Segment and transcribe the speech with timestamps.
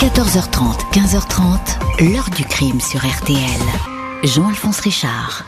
[0.00, 3.36] 14h30, 15h30, l'heure du crime sur RTL.
[4.24, 5.44] Jean-Alphonse Richard.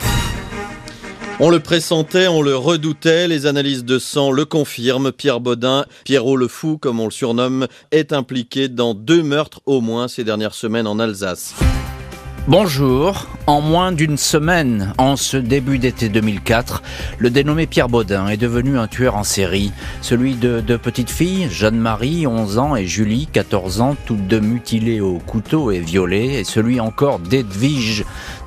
[1.39, 5.11] On le pressentait, on le redoutait, les analyses de sang le confirment.
[5.11, 9.81] Pierre Baudin, Pierrot le Fou, comme on le surnomme, est impliqué dans deux meurtres au
[9.81, 11.55] moins ces dernières semaines en Alsace.
[12.49, 13.29] Bonjour.
[13.47, 16.83] En moins d'une semaine, en ce début d'été 2004,
[17.17, 19.71] le dénommé Pierre Baudin est devenu un tueur en série.
[20.01, 24.99] Celui de deux petites filles, Jeanne-Marie, 11 ans, et Julie, 14 ans, toutes deux mutilées
[24.99, 28.03] au couteau et violées, et celui encore d'Edwige,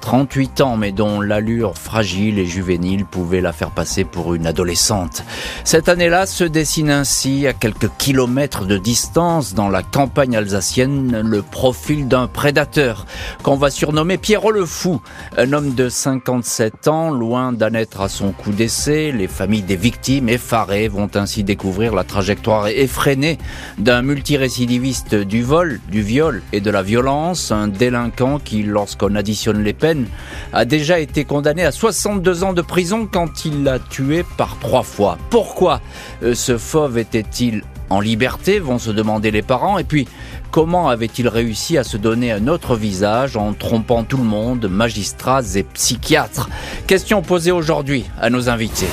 [0.06, 5.24] 38 ans, mais dont l'allure fragile et juvénile pouvait la faire passer pour une adolescente.
[5.64, 11.42] Cette année-là se dessine ainsi, à quelques kilomètres de distance, dans la campagne alsacienne, le
[11.42, 13.04] profil d'un prédateur
[13.42, 15.02] qu'on va surnommé Pierrot le Fou.
[15.36, 19.74] Un homme de 57 ans, loin d'en être à son coup d'essai, les familles des
[19.74, 23.38] victimes effarées vont ainsi découvrir la trajectoire effrénée
[23.78, 29.64] d'un multirécidiviste du vol, du viol et de la violence, un délinquant qui, lorsqu'on additionne
[29.64, 29.95] les peines,
[30.52, 34.82] a déjà été condamné à 62 ans de prison quand il l'a tué par trois
[34.82, 35.18] fois.
[35.30, 35.80] Pourquoi
[36.22, 40.08] euh, ce fauve était-il en liberté, vont se demander les parents, et puis
[40.50, 45.42] comment avait-il réussi à se donner un autre visage en trompant tout le monde, magistrats
[45.54, 46.48] et psychiatres?
[46.86, 48.88] Question posée aujourd'hui à nos invités.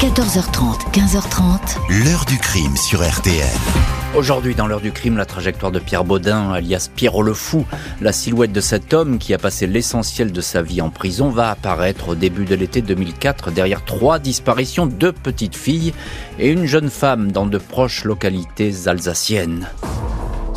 [0.00, 2.04] 14h30, 15h30.
[2.04, 3.46] L'heure du crime sur RTL.
[4.14, 7.66] Aujourd'hui, dans l'heure du crime, la trajectoire de Pierre Baudin, alias Pierrot le Fou,
[8.00, 11.50] la silhouette de cet homme qui a passé l'essentiel de sa vie en prison, va
[11.50, 15.92] apparaître au début de l'été 2004 derrière trois disparitions, deux petites filles
[16.38, 19.68] et une jeune femme dans de proches localités alsaciennes.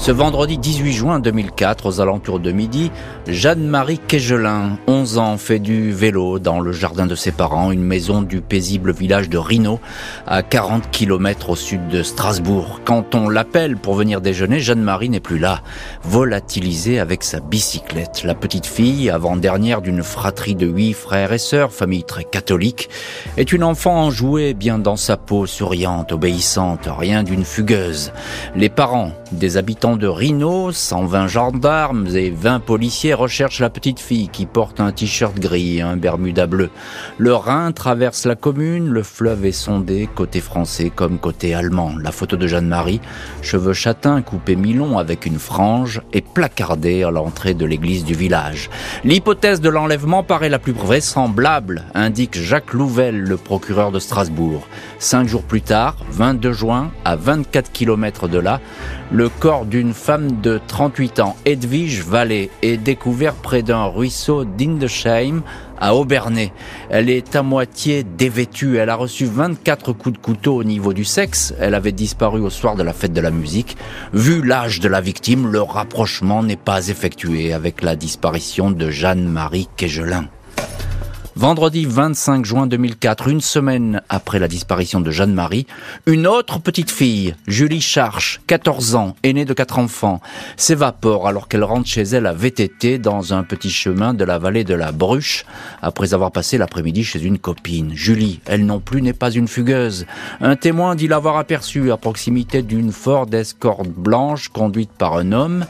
[0.02, 2.90] Ce vendredi 18 juin 2004, aux alentours de midi,
[3.28, 8.24] Jeanne-Marie Kegelin, 11 ans, fait du vélo dans le jardin de ses parents, une maison
[8.24, 9.80] du paisible village de Rino,
[10.26, 12.82] à 40 km au sud de Strasbourg.
[12.84, 15.62] Quand on l'appelle pour venir déjeuner, Jeanne-Marie n'est plus là,
[16.04, 18.24] volatilisée avec sa bicyclette.
[18.24, 22.90] La petite fille, avant-dernière d'une fratrie de huit frères et sœurs, famille très catholique,
[23.38, 28.12] est une enfant enjouée, bien dans sa peau, souriante, obéissante, rien d'une fugueuse.
[28.56, 34.30] Les parents des habitants de Rhino, 120 gendarmes et 20 policiers recherchent la petite fille
[34.30, 36.70] qui porte un t-shirt gris et un bermuda bleu.
[37.18, 41.94] Le Rhin traverse la commune, le fleuve est sondé côté français comme côté allemand.
[42.02, 43.02] La photo de Jeanne-Marie,
[43.42, 48.70] cheveux châtains coupés mi-long avec une frange, est placardée à l'entrée de l'église du village.
[49.04, 54.68] L'hypothèse de l'enlèvement paraît la plus vraisemblable, indique Jacques Louvel, le procureur de Strasbourg.
[55.00, 58.60] Cinq jours plus tard, 22 juin, à 24 km de là,
[59.12, 65.42] le corps d'une femme de 38 ans, Edwige Vallée, est découvert près d'un ruisseau d'Indesheim
[65.80, 66.54] à Aubernay.
[66.92, 68.78] Elle est à moitié dévêtue.
[68.78, 71.56] Elle a reçu 24 coups de couteau au niveau du sexe.
[71.60, 73.76] Elle avait disparu au soir de la fête de la musique.
[74.14, 79.68] Vu l'âge de la victime, le rapprochement n'est pas effectué avec la disparition de Jeanne-Marie
[79.78, 80.28] Kegelin.
[81.38, 85.66] Vendredi 25 juin 2004, une semaine après la disparition de Jeanne-Marie,
[86.06, 90.20] une autre petite fille, Julie Charche, 14 ans, aînée de quatre enfants,
[90.58, 94.66] s'évapore alors qu'elle rentre chez elle à VTT dans un petit chemin de la vallée
[94.66, 95.46] de la Bruche,
[95.82, 97.94] après avoir passé l'après-midi chez une copine.
[97.96, 100.06] Julie, elle non plus, n'est pas une fugueuse.
[100.42, 105.66] Un témoin dit l'avoir aperçue à proximité d'une Ford Escort blanche conduite par un homme.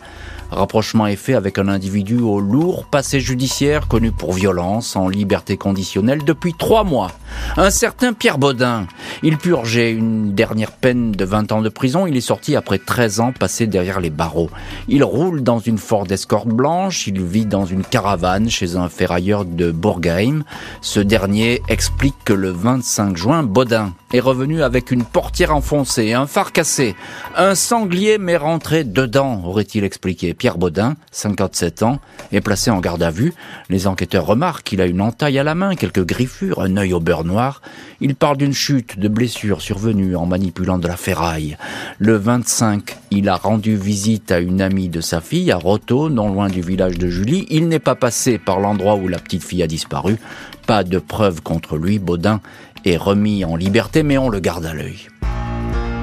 [0.51, 5.55] Rapprochement est fait avec un individu au lourd passé judiciaire connu pour violence en liberté
[5.55, 7.11] conditionnelle depuis trois mois.
[7.55, 8.85] Un certain Pierre Baudin.
[9.23, 12.05] Il purgeait une dernière peine de 20 ans de prison.
[12.05, 14.49] Il est sorti après 13 ans passés derrière les barreaux.
[14.89, 17.07] Il roule dans une Ford Escort blanche.
[17.07, 20.43] Il vit dans une caravane chez un ferrailleur de Bourgheim.
[20.81, 26.27] Ce dernier explique que le 25 juin, Baudin est revenu avec une portière enfoncée, un
[26.27, 26.95] phare cassé.
[27.37, 30.33] Un sanglier m'est rentré dedans, aurait-il expliqué.
[30.41, 31.99] Pierre Baudin, 57 ans,
[32.31, 33.31] est placé en garde à vue.
[33.69, 36.99] Les enquêteurs remarquent qu'il a une entaille à la main, quelques griffures, un œil au
[36.99, 37.61] beurre noir.
[37.99, 41.57] Il parle d'une chute, de blessures survenues en manipulant de la ferraille.
[41.99, 46.33] Le 25, il a rendu visite à une amie de sa fille, à Roto, non
[46.33, 47.45] loin du village de Julie.
[47.51, 50.17] Il n'est pas passé par l'endroit où la petite fille a disparu.
[50.65, 52.41] Pas de preuves contre lui, Baudin
[52.83, 55.10] est remis en liberté, mais on le garde à l'œil.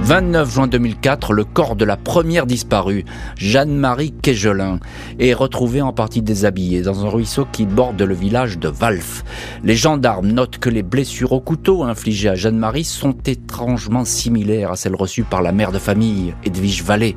[0.02, 3.04] 29 juin 2004, le corps de la première disparue,
[3.36, 4.78] Jeanne-Marie Kegelin,
[5.18, 9.24] est retrouvé en partie déshabillé dans un ruisseau qui borde le village de Valf.
[9.64, 14.76] Les gendarmes notent que les blessures au couteau infligées à Jeanne-Marie sont étrangement similaires à
[14.76, 17.16] celles reçues par la mère de famille, Edwige Vallée.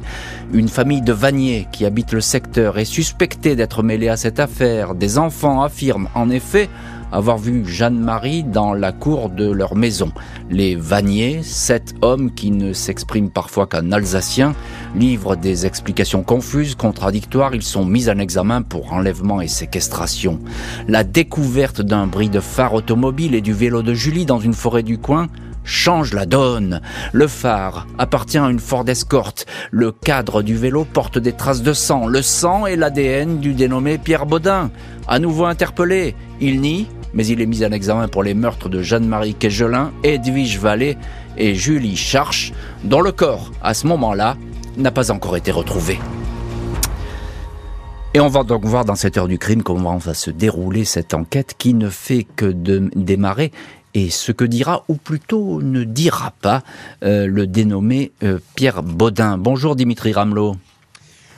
[0.51, 4.95] Une famille de Vanier qui habite le secteur est suspectée d'être mêlée à cette affaire.
[4.95, 6.69] Des enfants affirment en effet
[7.11, 10.11] avoir vu Jeanne-Marie dans la cour de leur maison.
[10.49, 14.55] Les Vanier, sept hommes qui ne s'expriment parfois qu'en alsacien,
[14.95, 17.55] livrent des explications confuses, contradictoires.
[17.55, 20.39] Ils sont mis en examen pour enlèvement et séquestration.
[20.87, 24.83] La découverte d'un bris de phare automobile et du vélo de Julie dans une forêt
[24.83, 25.27] du coin
[25.63, 26.81] change la donne.
[27.11, 29.33] Le phare appartient à une Ford Escort.
[29.71, 32.07] Le cadre du vélo porte des traces de sang.
[32.07, 34.71] Le sang est l'ADN du dénommé Pierre Baudin.
[35.07, 38.81] À nouveau interpellé, il nie, mais il est mis en examen pour les meurtres de
[38.81, 40.97] Jeanne-Marie Quégelin, Edwige Vallée
[41.37, 42.53] et Julie Charche,
[42.83, 44.37] dont le corps, à ce moment-là,
[44.77, 45.99] n'a pas encore été retrouvé.
[48.13, 51.13] Et on va donc voir dans cette heure du crime comment va se dérouler cette
[51.13, 53.51] enquête qui ne fait que démarrer
[53.93, 56.63] et ce que dira, ou plutôt ne dira pas,
[57.03, 59.37] euh, le dénommé euh, Pierre Baudin.
[59.37, 60.55] Bonjour Dimitri Ramelot.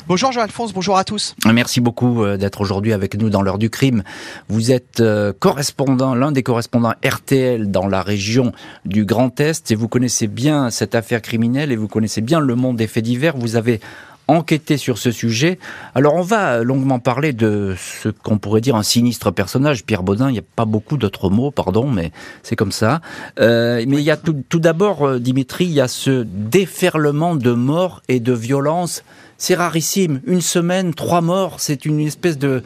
[0.06, 1.34] Bonjour Jean-Alphonse, bonjour à tous.
[1.46, 4.04] Merci beaucoup euh, d'être aujourd'hui avec nous dans l'heure du crime.
[4.50, 5.02] Vous êtes
[5.40, 8.52] correspondant, l'un des correspondants RTL dans la région
[8.86, 12.56] du Grand Est et vous connaissez bien cette affaire criminelle et vous connaissez bien le
[12.56, 13.38] monde des faits divers.
[13.38, 13.80] Vous avez
[14.28, 15.60] enquêter sur ce sujet.
[15.96, 20.30] Alors on va longuement parler de ce qu'on pourrait dire un sinistre personnage, Pierre Baudin.
[20.30, 22.12] Il n'y a pas beaucoup d'autres mots, pardon, mais
[22.42, 23.02] c'est comme ça.
[23.40, 27.52] Euh, mais il y a tout, d'abord, euh, Dimitri, il y a ce déferlement de
[27.52, 29.04] morts et de violences.
[29.38, 30.22] C'est rarissime.
[30.26, 32.64] Une semaine, trois morts, c'est une espèce de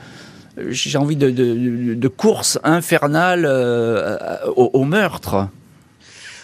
[0.70, 4.18] j'ai envie de, course infernale euh,
[4.56, 5.50] au meurtre.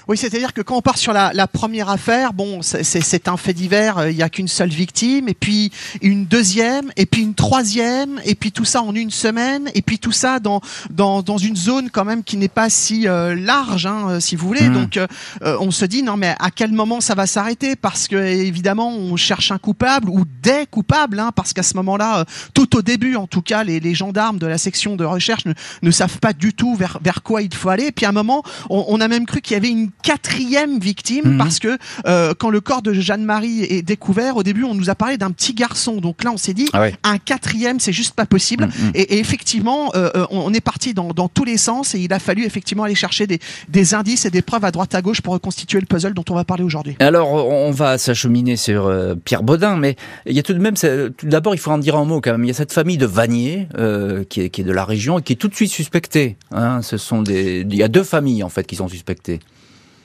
[0.07, 3.53] Oui, c'est-à-dire que quand on part sur la, la première affaire, bon, c'est un fait
[3.53, 5.71] divers, euh, il n'y a qu'une seule victime, et puis
[6.01, 9.99] une deuxième, et puis une troisième, et puis tout ça en une semaine, et puis
[9.99, 13.85] tout ça dans dans, dans une zone quand même qui n'est pas si euh, large,
[13.85, 14.69] hein, euh, si vous voulez.
[14.69, 14.73] Mmh.
[14.73, 14.99] Donc
[15.41, 17.75] on se dit non mais à quel moment ça va s'arrêter?
[17.75, 22.25] Parce que évidemment on cherche un coupable ou des coupables, hein, parce qu'à ce moment-là,
[22.53, 25.53] tout au début en tout cas, les, les gendarmes de la section de recherche ne,
[25.81, 27.85] ne savent pas du tout vers vers quoi il faut aller.
[27.87, 30.79] Et puis à un moment, on, on a même cru qu'il y avait une quatrième
[30.79, 31.37] victime mhm.
[31.37, 34.95] parce que euh, quand le corps de Jeanne-Marie est découvert, au début on nous a
[34.95, 35.97] parlé d'un petit garçon.
[35.97, 38.65] Donc là on s'est dit ah un quatrième c'est juste pas possible.
[38.65, 38.91] Mhm.
[38.93, 42.13] Et, et, effectivement euh, euh, on est parti dans, dans, tous les sens et il
[42.13, 43.39] a fallu effectivement aller chercher des,
[43.69, 46.35] des, indices et des preuves à droite à gauche pour reconstituer le puzzle dont on
[46.35, 46.95] va parler aujourd'hui.
[46.99, 49.95] Alors on va s'acheminer sur euh, Pierre Baudin, mais
[50.25, 52.31] il y a tout de même, tout d'abord il faut en dire un mot quand
[52.31, 52.43] même.
[52.43, 55.19] Il y a cette famille de Vanier euh, qui, est, qui est de la région
[55.19, 56.37] et qui est tout de suite suspectée.
[56.51, 56.81] Hein.
[56.81, 59.39] Ce sont des, il y a deux familles en fait qui sont suspectées.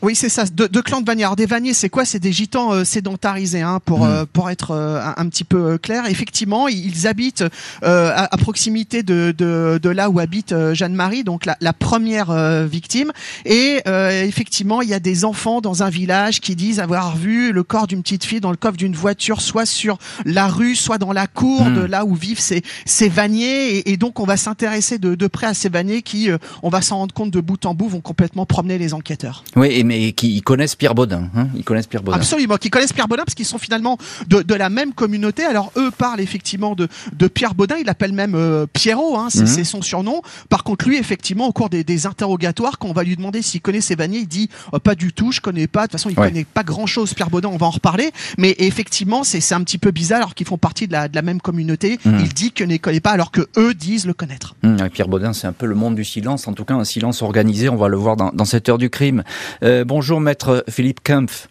[0.00, 0.44] Oui, c'est ça.
[0.46, 1.24] Deux, de clans de Vanier.
[1.24, 2.04] Alors, des Vaniers, c'est quoi?
[2.04, 4.08] C'est des gitans euh, sédentarisés, hein, pour mm.
[4.08, 6.06] euh, pour être euh, un, petit peu clair.
[6.06, 7.44] Effectivement, ils habitent
[7.82, 12.32] à, à, proximité de, de, de là où habite Jeanne-Marie, donc la, la première
[12.66, 13.12] victime.
[13.44, 17.62] Et effectivement, il y a des enfants dans un village qui disent avoir vu le
[17.62, 21.12] corps d'une petite fille dans le coffre d'une voiture, soit sur la rue, soit dans
[21.12, 21.74] la cour mm.
[21.74, 23.78] de là où vivent ces ces Vaniers.
[23.78, 26.30] Et, et donc, on va s'intéresser de, de près à ces Vaniers qui,
[26.62, 29.44] on va s'en rendre compte de bout en bout, vont complètement promener les enquêteurs.
[29.56, 29.68] Oui.
[29.70, 31.30] Et mais qui connaissent Pierre Baudin.
[31.34, 32.18] Hein ils connaissent Pierre Baudin.
[32.18, 33.96] Absolument, qui connaissent Pierre Baudin parce qu'ils sont finalement
[34.28, 35.44] de, de, la même communauté.
[35.44, 37.76] Alors eux parlent effectivement de, de Pierre Baudin.
[37.80, 39.64] Il l'appelle même euh, Pierrot, hein, c'est mhm.
[39.64, 40.20] son surnom.
[40.50, 43.62] Par contre, lui, effectivement, au cours des, des interrogatoires, quand on va lui demander s'il
[43.62, 45.82] connaît Sévanier, il dit oh, pas du tout, je connais pas.
[45.82, 47.14] De toute façon, il connaît pas grand-chose.
[47.14, 48.12] Pierre Baudin, on va en reparler.
[48.36, 51.22] Mais effectivement, c'est un petit peu bizarre alors qu'ils font partie de la, de la
[51.22, 51.98] même communauté.
[52.04, 52.18] Mhm.
[52.20, 54.54] Il dit que ne connaît pas alors que eux disent le connaître.
[54.62, 54.90] Mhm.
[54.90, 57.68] Pierre Baudin, c'est un peu le monde du silence, en tout cas un silence organisé.
[57.70, 59.22] On va le voir dans, dans cette heure du crime.
[59.62, 61.48] Euh, bonjour, maître Philippe Kempf.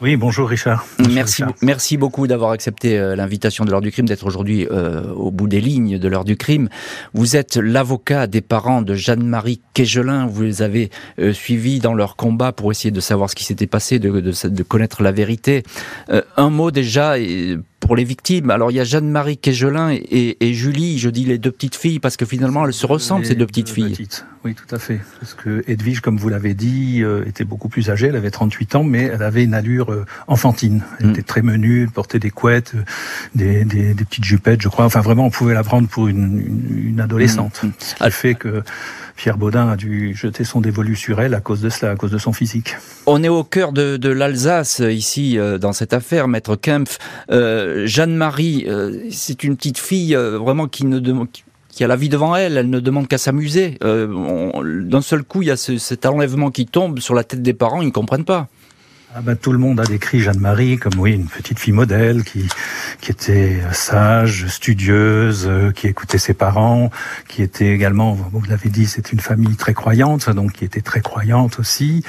[0.00, 0.86] Oui, bonjour Richard.
[1.10, 5.32] merci, merci beaucoup d'avoir accepté euh, l'invitation de l'heure du crime, d'être aujourd'hui euh, au
[5.32, 6.68] bout des lignes de l'heure du crime.
[7.14, 10.26] Vous êtes l'avocat des parents de Jeanne-Marie Quégelin.
[10.26, 13.66] Vous les avez euh, suivis dans leur combat pour essayer de savoir ce qui s'était
[13.66, 15.64] passé, de, de, de, connaître la vérité.
[16.10, 17.16] Euh, un mot déjà
[17.88, 18.50] pour les victimes.
[18.50, 22.00] Alors il y a Jeanne-Marie Quégelin et, et, Julie, je dis les deux petites filles,
[22.00, 23.92] parce que finalement elles se ressemblent, ces deux petites filles.
[23.92, 24.26] Petites.
[24.44, 25.00] Oui, tout à fait.
[25.18, 28.74] Parce que Edwige, comme vous l'avez dit, euh, était beaucoup plus âgée, elle avait 38
[28.76, 30.82] ans, mais elle avait une allure euh, enfantine.
[31.00, 31.10] Elle mm.
[31.10, 32.82] était très menue, elle portait des couettes, euh,
[33.34, 34.84] des, des, des, petites jupettes, je crois.
[34.84, 37.62] Enfin vraiment, on pouvait la prendre pour une, une, une adolescente.
[37.62, 37.70] Mm.
[37.78, 38.62] Ce qui fait que
[39.18, 42.12] Pierre Baudin a dû jeter son dévolu sur elle à cause de cela, à cause
[42.12, 42.76] de son physique.
[43.06, 46.98] On est au cœur de, l'Alsace ici euh, dans cette affaire, maître Kempf.
[47.32, 50.84] Euh, Jeanne-Marie, euh, c'est une petite fille euh, vraiment qui
[51.80, 53.76] a la vie devant elle, elle ne demande qu'à s'amuser.
[53.82, 54.52] Euh,
[54.84, 57.54] D'un seul coup, il y a ce, cet enlèvement qui tombe sur la tête des
[57.54, 58.46] parents, ils ne comprennent pas.
[59.14, 62.46] Ah bah, tout le monde a décrit Jeanne-Marie comme oui une petite fille modèle qui
[63.00, 66.90] qui était sage, studieuse, euh, qui écoutait ses parents,
[67.28, 71.00] qui était également, vous l'avez dit, c'est une famille très croyante, donc qui était très
[71.00, 72.02] croyante aussi.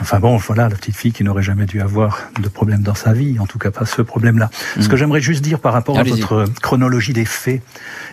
[0.00, 3.12] Enfin bon, voilà, la petite fille qui n'aurait jamais dû avoir de problème dans sa
[3.12, 4.50] vie, en tout cas pas ce problème-là.
[4.78, 4.98] Ce que mmh.
[4.98, 7.62] j'aimerais juste dire par rapport à votre chronologie des faits,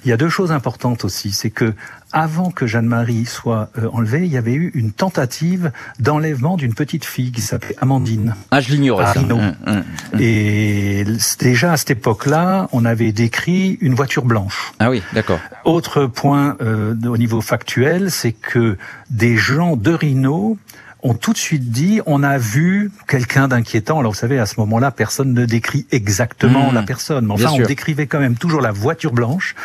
[0.05, 1.73] il y a deux choses importantes aussi, c'est que
[2.11, 7.05] avant que Jeanne-Marie soit euh, enlevée, il y avait eu une tentative d'enlèvement d'une petite
[7.05, 8.35] fille qui s'appelait Amandine.
[8.51, 9.19] Ah, je l'ignorais ça.
[9.19, 9.83] Hum.
[10.19, 11.05] Et
[11.39, 14.73] déjà à cette époque-là, on avait décrit une voiture blanche.
[14.79, 15.39] Ah oui, d'accord.
[15.65, 18.77] Autre point euh, au niveau factuel, c'est que
[19.09, 20.57] des gens de Rhino
[21.03, 23.99] ont tout de suite dit on a vu quelqu'un d'inquiétant.
[23.99, 27.65] Alors vous savez, à ce moment-là, personne ne décrit exactement la personne, mais enfin on
[27.65, 29.55] décrivait quand même toujours la voiture blanche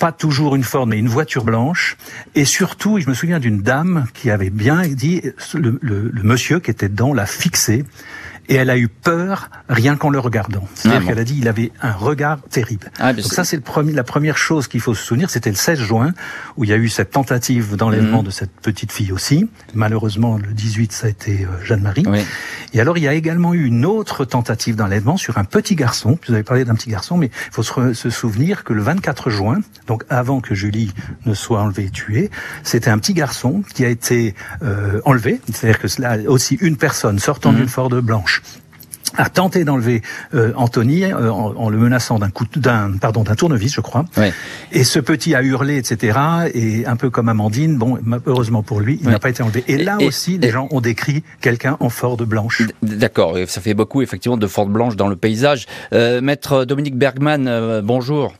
[0.00, 1.96] pas toujours une Ford, mais une voiture blanche.
[2.34, 5.20] Et surtout, je me souviens d'une dame qui avait bien dit,
[5.54, 7.84] le, le, le monsieur qui était dedans l'a fixé
[8.50, 10.66] et elle a eu peur rien qu'en le regardant.
[10.74, 12.90] C'est-à-dire ah, qu'elle a dit il avait un regard terrible.
[12.98, 15.56] Ah, Donc ça c'est le premier, la première chose qu'il faut se souvenir, c'était le
[15.56, 16.12] 16 juin
[16.56, 18.26] où il y a eu cette tentative d'enlèvement mhm.
[18.26, 19.48] de cette petite fille aussi.
[19.74, 22.04] Malheureusement le 18 ça a été euh, Jeanne-Marie.
[22.08, 22.24] Oui.
[22.72, 26.18] Et alors il y a également eu une autre tentative d'enlèvement sur un petit garçon.
[26.26, 29.60] Vous avez parlé d'un petit garçon, mais il faut se, souvenir que le 24 juin,
[29.86, 30.92] donc avant que Julie
[31.26, 32.30] ne soit enlevée et tuée,
[32.62, 35.40] c'était un petit garçon qui a été euh, enlevé.
[35.52, 37.58] C'est-à-dire que là aussi une personne sortant mhm.
[37.58, 38.42] d'une Ford blanche
[39.16, 40.02] a tenté d'enlever
[40.34, 44.04] euh, Anthony euh, en, le menaçant d'un coup d'un pardon d'un tournevis je crois.
[44.72, 46.18] Et ce petit a hurlé etc
[46.54, 49.64] et un peu comme Amandine bon heureusement pour lui il n'a pas été enlevé.
[49.68, 52.62] Et là aussi les gens ont décrit quelqu'un en Ford blanche.
[52.82, 55.66] D'accord ça fait beaucoup effectivement de Ford blanche dans le paysage.
[55.92, 58.34] Euh, maître Dominique Bergman bonjour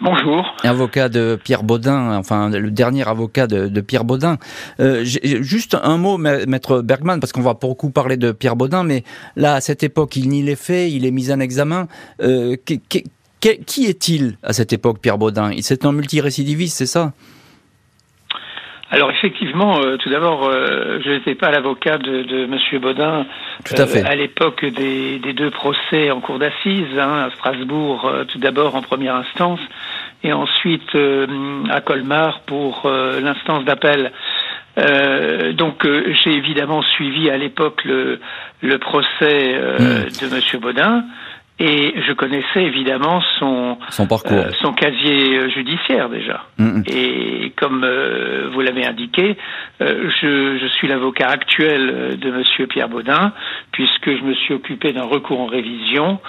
[0.00, 0.54] Bonjour.
[0.62, 4.38] Avocat de Pierre Baudin, enfin le dernier avocat de, Pierre Baudin.
[4.78, 9.02] Euh, juste un mot, maître Bergman, parce qu'on va beaucoup parler de Pierre Baudin, mais
[9.34, 11.88] là, à cette époque, il nie les faits, il est mis en examen.
[12.22, 13.02] Euh, qui,
[13.48, 15.50] est-il à cette époque, Pierre Baudin?
[15.62, 17.12] C'est un multirécidiviste, c'est ça?
[18.90, 23.26] Alors effectivement, euh, tout d'abord, je n'étais pas l'avocat de, de Monsieur Baudin
[23.64, 24.04] tout à, fait.
[24.04, 29.14] à l'époque des, deux procès en cour d'assises, hein, à Strasbourg, tout d'abord en première
[29.14, 29.60] instance,
[30.24, 31.26] et ensuite euh,
[31.70, 34.12] à Colmar pour euh, l'instance d'appel.
[34.78, 35.86] Euh, donc
[36.22, 38.20] j'ai évidemment suivi à l'époque le,
[38.62, 40.22] le procès hmm.
[40.22, 41.04] de Monsieur Baudin
[41.58, 46.44] et je connaissais évidemment son son parcours, son casier judiciaire déjà.
[46.58, 46.82] Hmm, hmm.
[46.86, 47.86] Et comme
[48.52, 49.36] vous l'avez indiqué,
[49.80, 53.32] je, je suis l'avocat actuel de Monsieur Pierre Baudin
[53.72, 56.20] puisque je me suis occupé d'un recours en révision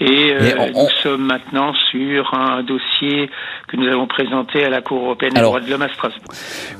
[0.00, 3.30] et euh, nous sommes maintenant sur un dossier
[3.68, 6.32] que nous avons présenté à la Cour européenne des droits de l'homme à Strasbourg.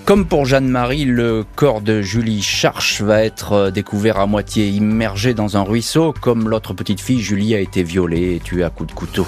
[0.07, 5.35] Comme pour Jeanne-Marie, le corps de Julie Charche va être euh, découvert à moitié immergé
[5.35, 8.91] dans un ruisseau, comme l'autre petite fille Julie a été violée et tuée à coups
[8.91, 9.27] de couteau.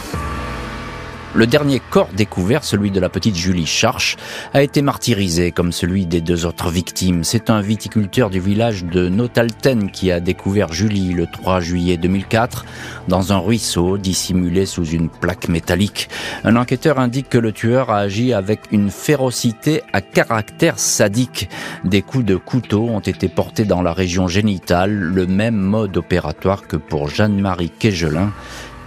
[1.37, 4.17] Le dernier corps découvert, celui de la petite Julie Charche,
[4.53, 7.25] a été martyrisé comme celui des deux autres victimes.
[7.25, 12.65] C'est un viticulteur du village de Notalten qui a découvert Julie le 3 juillet 2004
[13.09, 16.09] dans un ruisseau dissimulé sous une plaque métallique.
[16.45, 21.49] Un enquêteur indique que le tueur a agi avec une férocité à caractère sadique.
[21.85, 26.69] Des coups de couteau ont été portés dans la région génitale, le même mode opératoire
[26.69, 28.31] que pour Jeanne-Marie Quégelin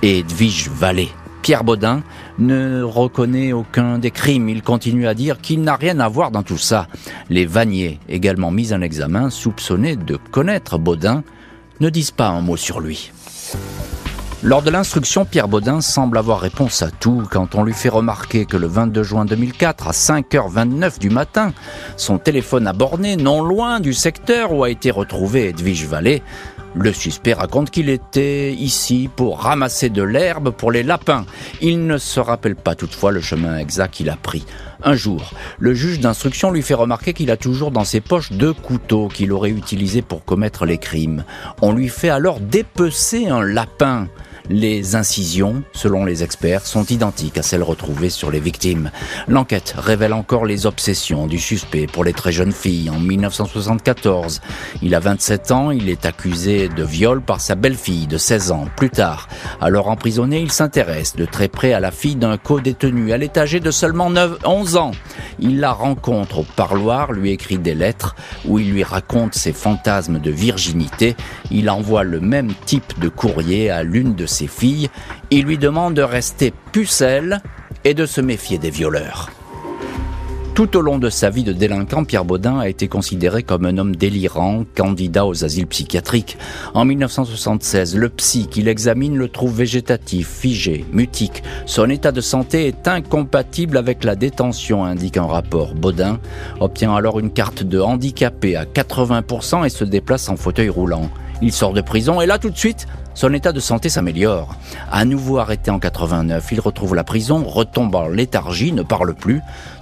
[0.02, 1.10] et Edwige Vallée.
[1.42, 2.04] Pierre Baudin
[2.40, 4.50] ne reconnaît aucun des crimes.
[4.50, 6.88] Il continue à dire qu'il n'a rien à voir dans tout ça.
[7.30, 11.24] Les Vaniers, également mis en examen, soupçonnés de connaître Baudin,
[11.80, 13.12] ne disent pas un mot sur lui.
[14.44, 18.46] Lors de l'instruction, Pierre Baudin semble avoir réponse à tout quand on lui fait remarquer
[18.46, 21.54] que le 22 juin 2004, à 5h29 du matin,
[21.98, 26.22] son téléphone a borné non loin du secteur où a été retrouvé Edwige Vallée.
[26.80, 31.26] Le suspect raconte qu'il était ici pour ramasser de l'herbe pour les lapins.
[31.60, 34.46] Il ne se rappelle pas toutefois le chemin exact qu'il a pris.
[34.84, 38.54] Un jour, le juge d'instruction lui fait remarquer qu'il a toujours dans ses poches deux
[38.54, 41.24] couteaux qu'il aurait utilisés pour commettre les crimes.
[41.64, 44.08] On lui fait alors dépecer un lapin.
[44.50, 48.92] Les incisions, selon les experts, sont identiques à celles retrouvées sur les victimes.
[49.28, 52.90] L'enquête révèle encore les obsessions du suspect pour les très jeunes filles.
[52.90, 54.40] En 1974,
[54.82, 58.66] il a 27 ans, il est accusé de viol par sa belle-fille de 16 ans.
[58.78, 59.28] Plus tard,
[59.60, 63.12] alors emprisonné, il s'intéresse de très près à la fille d'un co-détenu.
[63.12, 64.92] Elle est âgée de seulement 9, 11 ans.
[65.40, 70.20] Il la rencontre au parloir, lui écrit des lettres où il lui raconte ses fantasmes
[70.20, 71.16] de virginité.
[71.52, 74.90] Il envoie le même type de courrier à l'une de ses ses filles,
[75.32, 77.42] il lui demande de rester pucelle
[77.84, 79.32] et de se méfier des violeurs.
[80.54, 83.78] Tout au long de sa vie de délinquant, Pierre Baudin a été considéré comme un
[83.78, 86.38] homme délirant, candidat aux asiles psychiatriques.
[86.74, 91.44] En 1976, le psy qui l'examine le trouve végétatif, figé, mutique.
[91.68, 95.76] Son état de santé est incompatible avec la détention, indique un rapport.
[95.76, 96.20] Baudin
[96.60, 101.12] obtient alors une carte de handicapé à 80% et se déplace en fauteuil roulant.
[101.44, 104.56] Il sort de prison et là tout de suite, son état de santé s'améliore.
[104.92, 109.42] À nouveau arrêté en 89, il retrouve la prison, retombe en léthargie, ne parle plus.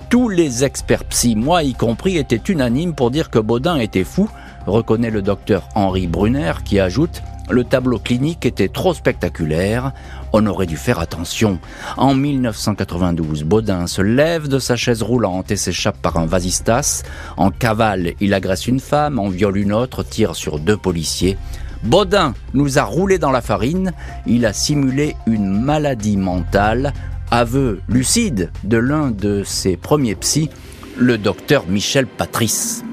[0.09, 4.29] Tous les experts psy, moi y compris, étaient unanimes pour dire que Baudin était fou,
[4.65, 9.91] reconnaît le docteur Henri Brunner qui ajoute le tableau clinique était trop spectaculaire,
[10.33, 11.59] on aurait dû faire attention.
[11.95, 17.03] En 1992, Baudin se lève de sa chaise roulante et s'échappe par un vasistas.
[17.37, 21.37] En cavale, il agresse une femme, en viole une autre, tire sur deux policiers.
[21.85, 23.93] Baudin nous a roulé dans la farine,
[24.25, 26.93] il a simulé une maladie mentale,
[27.29, 30.49] aveu lucide de l'un de ses premiers psys,
[30.97, 32.83] le docteur Michel Patrice.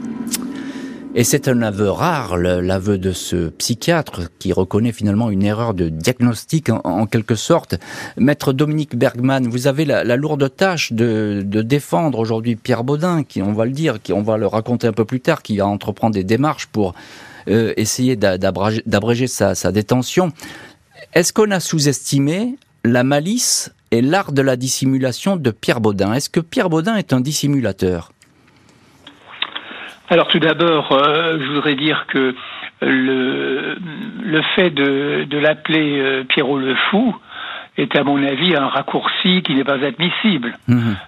[1.14, 5.88] Et c'est un aveu rare, l'aveu de ce psychiatre qui reconnaît finalement une erreur de
[5.88, 7.78] diagnostic en, quelque sorte.
[8.18, 13.52] Maître Dominique Bergman, vous avez la, lourde tâche de, défendre aujourd'hui Pierre Baudin, qui, on
[13.52, 16.14] va le dire, qui on va le raconter un peu plus tard, qui va entreprendre
[16.14, 16.94] des démarches pour
[17.48, 20.32] euh, essayer d'abréger sa, sa détention.
[21.14, 26.14] Est-ce qu'on a sous-estimé la malice et l'art de la dissimulation de Pierre Baudin?
[26.14, 28.12] Est-ce que Pierre Baudin est un dissimulateur?
[30.08, 32.34] Alors tout d'abord, euh, je voudrais dire que
[32.80, 33.76] le,
[34.22, 37.14] le fait de, de l'appeler euh, Pierrot le Fou
[37.78, 40.58] est à mon avis un raccourci qui n'est pas admissible.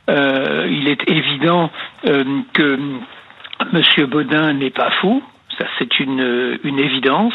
[0.08, 1.70] Euh, il est évident
[2.04, 2.78] que
[3.72, 4.06] M.
[4.06, 5.22] Baudin n'est pas fou,
[5.58, 7.34] ça c'est une, une évidence.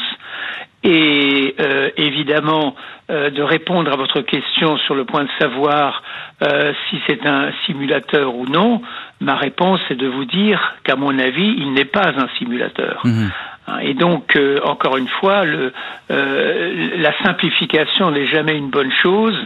[0.83, 2.75] Et euh, évidemment,
[3.09, 6.03] euh, de répondre à votre question sur le point de savoir
[6.41, 8.81] euh, si c'est un simulateur ou non,
[9.19, 13.01] ma réponse est de vous dire qu'à mon avis, il n'est pas un simulateur.
[13.03, 13.29] Mhm.
[13.69, 15.74] Hein, et donc, euh, encore une fois, le,
[16.12, 19.38] euh, la simplification n'est jamais une bonne chose.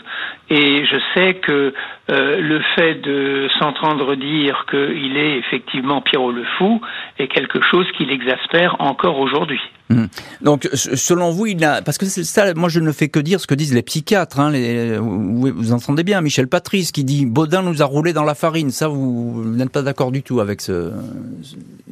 [0.49, 1.73] Et je sais que
[2.11, 6.81] euh, le fait de s'entendre dire qu'il est effectivement Pierrot le Fou
[7.17, 9.61] est quelque chose qui l'exaspère encore aujourd'hui.
[9.93, 10.07] Mmh.
[10.41, 13.47] Donc, selon vous, il a, parce que ça, moi je ne fais que dire ce
[13.47, 14.39] que disent les psychiatres.
[14.39, 14.51] Hein,
[15.00, 18.71] vous, entendez bien, Michel Patrice qui dit Baudin nous a roulé dans la farine.
[18.71, 20.91] Ça, vous, n'êtes pas d'accord du tout avec ce,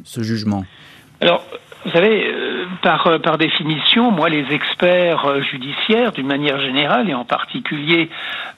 [0.04, 0.64] ce jugement?
[1.20, 1.44] Alors,
[1.84, 7.10] vous savez, euh, par, euh, par définition, moi, les experts euh, judiciaires, d'une manière générale,
[7.10, 8.08] et en particulier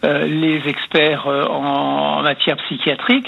[0.02, 3.26] les experts en matière psychiatrique,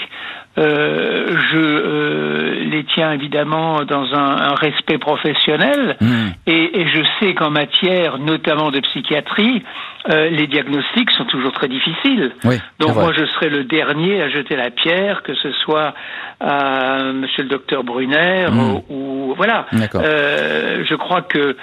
[0.57, 6.29] euh, je euh, les tiens évidemment dans un, un respect professionnel hmm.
[6.47, 9.63] et, et, je sais qu'en matière notamment de psychiatrie,
[10.09, 12.31] euh, les diagnostics sont toujours très difficiles.
[12.79, 15.93] Donc moi je serai le dernier à jeter la pierre, que ce soit
[16.39, 18.81] à Monsieur le docteur Brunner hmm.
[18.89, 19.67] ou, voilà.
[19.95, 21.55] Euh, je crois que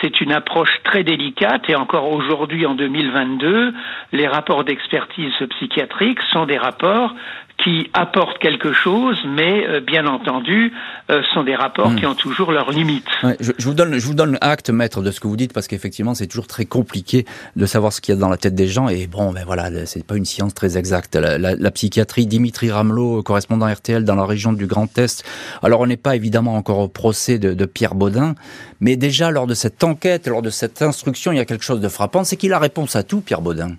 [0.00, 3.74] c'est une approche très délicate et encore aujourd'hui en 2022,
[4.12, 7.12] les rapports d'expertise psychiatrique sont des rapports
[7.62, 10.72] qui apportent quelque chose, mais euh, bien entendu,
[11.10, 12.10] euh, sont des rapports qui hmm.
[12.10, 13.08] ont toujours leurs limites.
[13.40, 16.14] je, vous donne, je vous donne acte, maître, de ce que vous dites, parce qu'effectivement,
[16.14, 18.88] c'est toujours très compliqué de savoir ce qu'il y a dans la tête des gens.
[18.88, 21.16] Et bon, ben voilà, c'est pas une science très exacte.
[21.16, 25.24] La, psychiatrie, Dimitri Ramelot, correspondant RTL dans la région du Grand Est.
[25.62, 28.34] Alors, on n'est pas évidemment encore au procès de, de Pierre Baudin,
[28.80, 31.80] mais déjà lors de cette enquête, lors de cette instruction, il y a quelque chose
[31.80, 33.70] de frappant, c'est qu'il a réponse à tout, Pierre Baudin.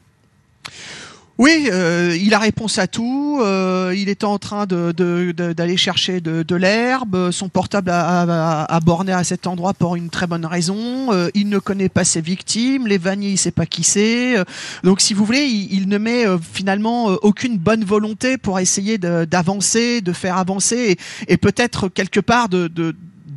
[1.39, 3.39] Oui, euh, il a réponse à tout.
[3.41, 7.32] Euh, il était en train d'aller de, de, chercher de, l'herbe.
[7.32, 11.13] Son portable a, a, borné à cet endroit pour une très bonne raison.
[11.13, 12.88] Euh, il ne connaît pas ses victimes.
[12.88, 14.36] Les vanilles, il sait pas qui c'est.
[14.84, 20.12] Donc, si vous voulez, il, ne met finalement aucune bonne volonté pour essayer d'avancer, de,
[20.12, 20.97] faire avancer
[21.30, 22.67] et, et peut-être quelque part de,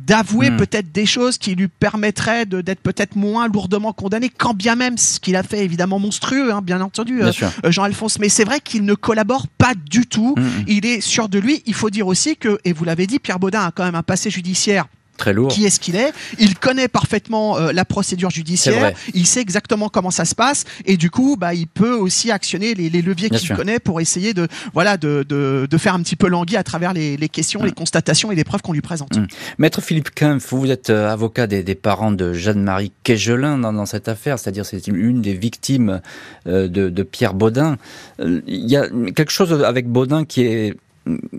[0.05, 0.57] d'avouer hmm.
[0.57, 5.19] peut-être des choses qui lui permettraient d'être peut-être moins lourdement condamné, quand bien même ce
[5.19, 7.31] qu'il a fait évidemment monstrueux, hein, bien entendu, euh,
[7.65, 8.19] euh, Jean-Alphonse.
[8.19, 10.35] Mais c'est vrai qu'il ne collabore pas du tout.
[10.37, 10.63] Hmm.
[10.67, 11.63] Il est sûr de lui.
[11.65, 14.03] Il faut dire aussi que, et vous l'avez dit, Pierre Baudin a quand même un
[14.03, 15.49] passé judiciaire Très lourd.
[15.49, 16.11] Qui est-ce qu'il est?
[16.39, 18.93] Il connaît parfaitement euh, la procédure judiciaire.
[19.13, 22.73] Il sait exactement comment ça se passe et du coup, bah, il peut aussi actionner
[22.73, 26.15] les, les leviers qu'il connaît pour essayer de voilà de, de, de, faire un petit
[26.15, 29.17] peu languir à travers les, les questions, les constatations et les preuves qu'on lui présente.
[29.17, 29.27] Mm.
[29.59, 33.85] Maître Philippe Kempf, vous êtes euh, avocat des, des, parents de Jeanne-Marie Kegelin dans, dans,
[33.85, 36.01] cette affaire, c'est-à-dire c'est une des victimes
[36.47, 37.77] euh, de, de Pierre Baudin.
[38.19, 40.75] Il y a quelque chose avec Baudin qui est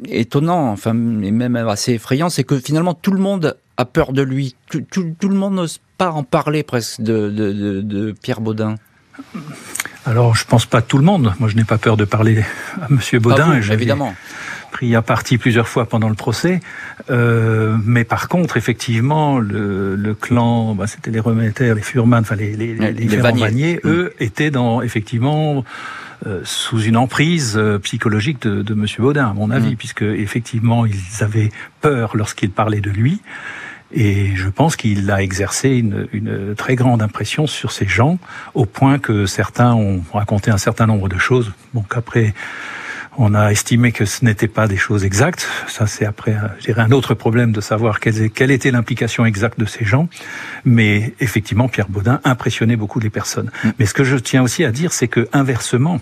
[0.09, 4.23] étonnant, enfin, et même assez effrayant, c'est que finalement tout le monde a peur de
[4.23, 4.55] lui.
[4.71, 4.85] Tout,
[5.23, 8.77] le monde n'ose pas en parler presque de, de, Pierre Baudin.
[10.07, 11.33] Alors, je pense pas tout le monde.
[11.39, 12.45] Moi, je n'ai pas peur de parler
[12.81, 13.61] à Monsieur Baudin.
[13.61, 14.15] Vous, évidemment.
[14.73, 16.59] Pris à partie plusieurs fois pendant le procès,
[17.09, 22.35] euh, mais par contre, effectivement, le, le clan, bah, c'était les remetteurs, les Furman, enfin
[22.35, 23.79] les les, les, les, mm.
[23.85, 25.65] eux étaient dans effectivement
[26.45, 29.77] sous une emprise euh, psychologique de, de Monsieur Baudin, à mon avis, mm.
[29.77, 33.21] puisque effectivement ils avaient peur lorsqu'il parlait de lui.
[33.93, 38.19] Et je pense qu'il a exercé une, une, très grande impression sur ces gens,
[38.55, 41.53] au point que certains ont raconté un certain nombre de choses.
[41.75, 42.35] Bon, qu'après,
[43.17, 45.47] On a estimé que ce n'était pas des choses exactes.
[45.69, 49.59] Ça, c'est après, je dirais, un autre problème de savoir quelle, quelle était l'implication exacte
[49.59, 50.09] de ces gens.
[50.65, 53.51] Mais effectivement, Pierre Baudin impressionnait beaucoup les personnes.
[53.63, 53.69] Mm.
[53.79, 56.01] Mais ce que je tiens aussi à dire, c'est que inversement,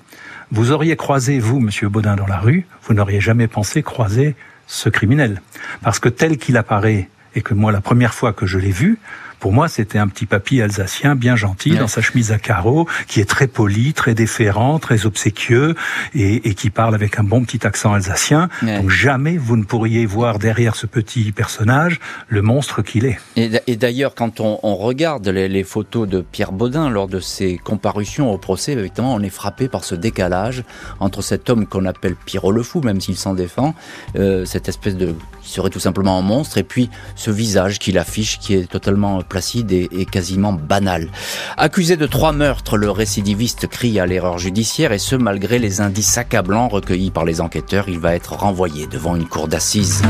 [0.50, 4.34] vous auriez croisé, vous, Monsieur Baudin, dans la rue, vous n'auriez jamais pensé croiser
[4.66, 5.42] ce criminel.
[5.82, 8.98] Parce que tel qu'il apparaît, et que moi, la première fois que je l'ai vu,
[9.42, 13.18] pour moi, c'était un petit papy alsacien bien gentil dans sa chemise à carreaux, qui
[13.18, 15.74] est très poli, très déférent, très obséquieux
[16.14, 18.48] et, et qui parle avec un bon petit accent alsacien.
[18.62, 23.18] Donc jamais vous ne pourriez voir derrière ce petit personnage le monstre qu'il est.
[23.34, 27.58] Et d'ailleurs, quand on, on regarde les, les, photos de Pierre Baudin lors de ses
[27.58, 30.62] comparutions au procès, évidemment, on est frappé par ce décalage
[31.00, 33.74] entre cet homme qu'on appelle Pierrot le Fou, même s'il s'en défend,
[34.14, 37.98] euh, cette espèce de qui serait tout simplement un monstre, et puis ce visage qu'il
[37.98, 41.08] affiche qui est totalement placide et, quasiment banal.
[41.56, 46.18] Accusé de trois meurtres, le récidiviste crie à l'erreur judiciaire et ce malgré les indices
[46.18, 50.02] accablants recueillis par les enquêteurs, il va être renvoyé devant une cour d'assises.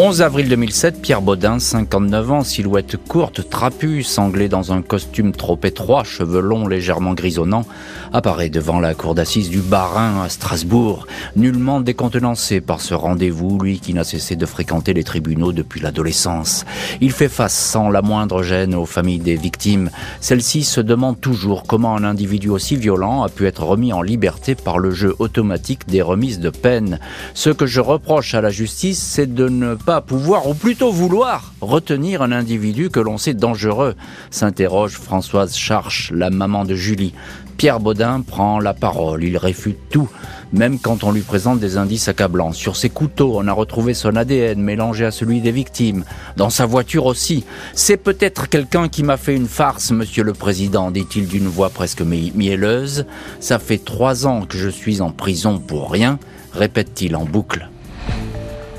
[0.00, 5.58] 11 avril 2007, Pierre Baudin, 59 ans, silhouette courte, trapue, sanglé dans un costume trop
[5.64, 7.66] étroit, cheveux longs légèrement grisonnants,
[8.12, 13.80] apparaît devant la cour d'assises du Barin à Strasbourg, nullement décontenancé par ce rendez-vous, lui
[13.80, 16.64] qui n'a cessé de fréquenter les tribunaux depuis l'adolescence.
[17.00, 19.90] Il fait face sans la moindre gêne aux familles des victimes.
[20.20, 24.54] Celles-ci se demandent toujours comment un individu aussi violent a pu être remis en liberté
[24.54, 27.00] par le jeu automatique des remises de peine.
[27.34, 31.54] Ce que je reproche à la justice, c'est de ne pas pouvoir, ou plutôt vouloir,
[31.62, 33.94] retenir un individu que l'on sait dangereux
[34.30, 37.14] s'interroge Françoise Charche, la maman de Julie.
[37.56, 40.10] Pierre Baudin prend la parole, il réfute tout,
[40.52, 42.52] même quand on lui présente des indices accablants.
[42.52, 46.04] Sur ses couteaux, on a retrouvé son ADN mélangé à celui des victimes.
[46.36, 47.46] Dans sa voiture aussi.
[47.72, 52.02] C'est peut-être quelqu'un qui m'a fait une farce, monsieur le président, dit-il d'une voix presque
[52.02, 53.06] mielleuse.
[53.40, 56.18] Ça fait trois ans que je suis en prison pour rien,
[56.52, 57.70] répète-t-il en boucle.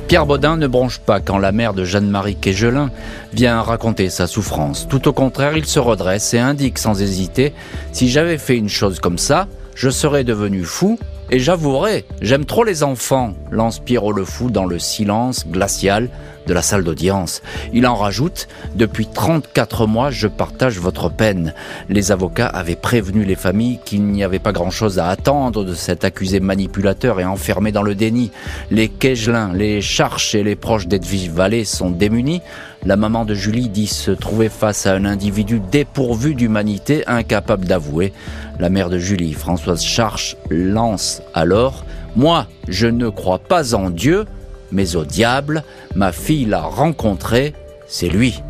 [0.10, 2.90] Pierre Baudin ne bronche pas quand la mère de Jeanne-Marie Quégelin
[3.32, 4.88] vient raconter sa souffrance.
[4.90, 7.54] Tout au contraire, il se redresse et indique sans hésiter
[7.92, 10.98] Si j'avais fait une chose comme ça, je serais devenu fou
[11.32, 16.10] et j'avouerai, j'aime trop les enfants, lance Pierrot le fou dans le silence glacial
[16.48, 17.44] de la salle d'audience.
[17.74, 21.54] Il en rajoute, depuis 34 mois, je partage votre peine.
[21.90, 26.04] Les avocats avaient prévenu les familles qu'il n'y avait pas grand-chose à attendre de cet
[26.04, 28.32] accusé manipulateur et enfermé dans le déni.
[28.72, 32.42] Les Kegelin, les Charches et les proches d'Edwige Vallée sont démunis.
[32.86, 38.14] La maman de Julie dit se trouver face à un individu dépourvu d'humanité, incapable d'avouer.
[38.58, 44.26] La mère de Julie, Françoise Charche, lance alors Moi, je ne crois pas en Dieu,
[44.72, 45.64] mais au diable,
[45.96, 47.54] ma fille l'a rencontré,
[47.88, 48.42] c'est lui.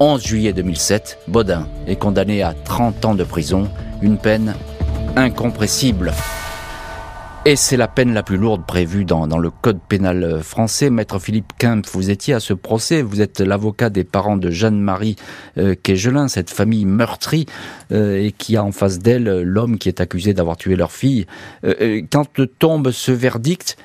[0.00, 3.68] 11 juillet 2007, Baudin est condamné à 30 ans de prison,
[4.02, 4.54] une peine
[5.14, 6.12] incompressible.
[7.48, 10.90] Et c'est la peine la plus lourde prévue dans, le code pénal français.
[10.90, 15.14] Maître Philippe Kempf, vous étiez à ce procès, vous êtes l'avocat des parents de Jeanne-Marie
[15.56, 15.76] euh,
[16.26, 17.46] cette famille meurtrie,
[17.92, 21.28] euh, et qui a en face d'elle l'homme qui est accusé d'avoir tué leur fille.
[21.62, 22.26] Euh, euh, quand
[22.58, 23.76] tombe ce verdict,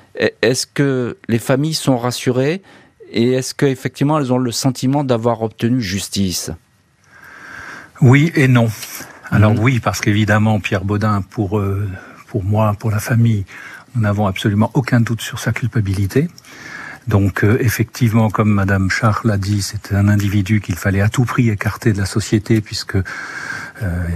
[0.41, 2.63] est-ce que les familles sont rassurées
[3.11, 6.49] et est-ce qu'effectivement elles ont le sentiment d'avoir obtenu justice?
[8.01, 8.69] Oui et non.
[9.31, 9.59] Alors mmh.
[9.59, 11.87] oui, parce qu'évidemment, Pierre Baudin, pour, euh,
[12.31, 13.43] pour moi, pour la famille,
[13.93, 16.29] nous n'avons absolument aucun doute sur sa culpabilité.
[17.09, 21.25] Donc euh, effectivement, comme Madame Charles l'a dit, c'est un individu qu'il fallait à tout
[21.25, 23.03] prix écarter de la société puisque euh,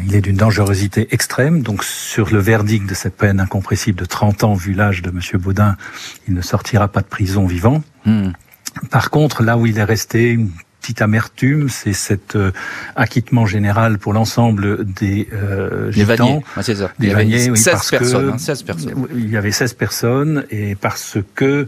[0.05, 1.61] il est d'une dangerosité extrême.
[1.61, 5.37] Donc sur le verdict de cette peine incompressible de 30 ans, vu l'âge de Monsieur
[5.37, 5.75] Baudin,
[6.29, 7.83] il ne sortira pas de prison vivant.
[8.05, 8.29] Hmm.
[8.91, 10.39] Par contre, là où il est resté
[10.85, 12.51] petite amertume, c'est cet euh,
[12.95, 16.43] acquittement général pour l'ensemble des euh, gitans.
[16.61, 16.91] c'est ça.
[16.99, 19.07] Des il y 16 personnes, 16 hein, personnes.
[19.15, 21.67] Il y avait 16 personnes et parce que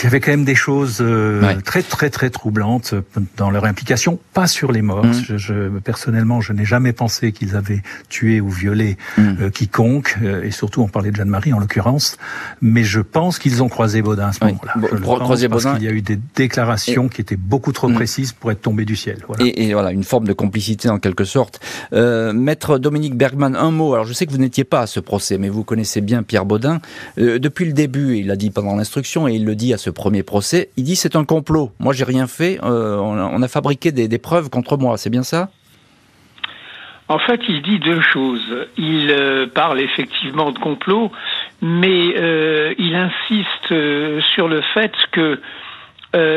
[0.00, 2.94] il y avait quand même des choses euh, très très très troublantes
[3.36, 5.06] dans leur implication, pas sur les morts.
[5.06, 5.24] Mmh.
[5.26, 9.22] Je, je, personnellement, je n'ai jamais pensé qu'ils avaient tué ou violé mmh.
[9.40, 12.18] euh, quiconque, euh, et surtout on parlait de Jeanne-Marie en l'occurrence.
[12.60, 14.74] Mais je pense qu'ils ont croisé Baudin à ce moment-là.
[15.00, 17.94] croisé parce qu'il y a eu des déclarations qui étaient beaucoup trop mmh.
[17.94, 19.18] précises pour être tombées du ciel.
[19.26, 19.44] Voilà.
[19.44, 21.60] Et, et, voilà, une forme de complicité en quelque sorte.
[21.92, 23.94] Maître Dominique Bergman, un mot.
[23.94, 26.44] Alors je sais que vous n'étiez pas à ce procès, mais vous connaissez bien Pierre
[26.44, 26.80] Baudin.
[27.16, 30.22] depuis le début, il l'a dit pendant l'instruction, et il le dit à ce premier
[30.22, 31.72] procès, il dit c'est un complot.
[31.78, 32.58] Moi, j'ai rien fait.
[32.62, 34.96] Euh, on, a, fabriqué des, preuves contre moi.
[34.96, 35.50] C'est bien ça?
[37.08, 38.66] En fait, il dit deux choses.
[38.78, 41.12] Il euh, parle effectivement de complot,
[41.60, 43.74] mais euh, il insiste
[44.34, 45.40] sur le fait que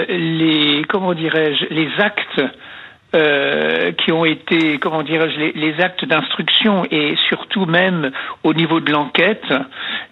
[0.09, 2.41] les comment dirais-je les actes
[3.15, 8.11] euh, qui ont été, comment dirais-je, les, actes d'instruction et surtout même
[8.43, 9.45] au niveau de l'enquête,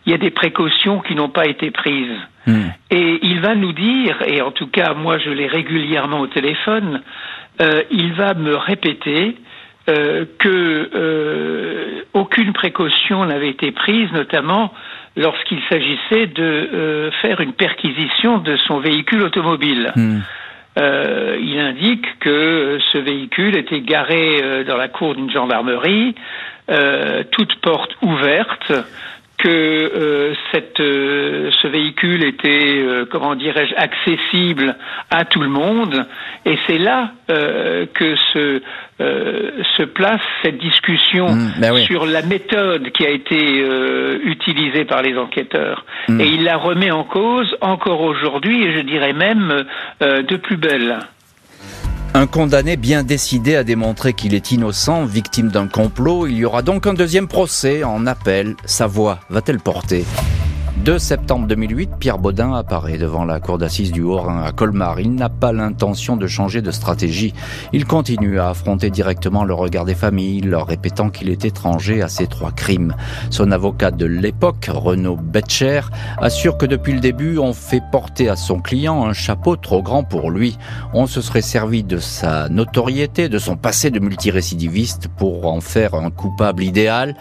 [0.06, 2.18] il y a des précautions qui n'ont pas été prises.
[2.48, 2.70] Hmm.
[2.92, 7.02] Et il va nous dire, et en tout cas moi je l'ai régulièrement au téléphone,
[7.62, 9.36] euh, il va me répéter
[9.88, 14.74] euh, que euh, aucune précaution n'avait été prise, notamment
[15.16, 19.92] lorsqu'il s'agissait de euh, faire une perquisition de son véhicule automobile.
[19.96, 20.22] Hmm.
[20.78, 26.16] Euh, il indique que ce véhicule était garé euh, dans la cour d'une gendarmerie,
[26.70, 28.74] euh, toute porte ouverte,
[29.46, 34.76] que euh, cette, euh, ce véhicule était, euh, comment dirais-je, accessible
[35.12, 36.08] à tout le monde.
[36.48, 38.62] Et c'est là que se,
[39.00, 43.66] se place cette discussion mmh, ben sur la méthode qui a été
[44.24, 45.86] utilisée par les enquêteurs.
[46.08, 46.22] Mmh.
[46.22, 49.66] Et il la remet en cause encore aujourd'hui, et je dirais même
[50.02, 51.00] de plus belle.
[52.16, 56.62] Un condamné bien décidé à démontrer qu'il est innocent, victime d'un complot, il y aura
[56.62, 58.56] donc un deuxième procès en appel.
[58.64, 60.06] Sa voix va-t-elle porter?
[60.84, 65.00] 2 septembre 2008, Pierre Baudin apparaît devant la cour d'assises du Haut-Rhin à Colmar.
[65.00, 67.34] Il n'a pas l'intention de changer de stratégie.
[67.72, 72.10] Il continue à affronter directement le regard des familles, leur répétant qu'il est étranger à
[72.10, 72.94] ces trois crimes.
[73.30, 75.82] Son avocat de l'époque, Renaud Betcher,
[76.18, 80.04] assure que depuis le début, on fait porter à son client un chapeau trop grand
[80.04, 80.58] pour lui.
[80.94, 85.96] On se serait servi de sa notoriété, de son passé de multirécidiviste pour en faire
[85.96, 87.16] un coupable idéal.